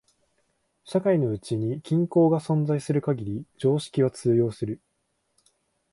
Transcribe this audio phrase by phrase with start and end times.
[0.83, 4.81] 社会のうちに均衡が存在する限り常識は通用する。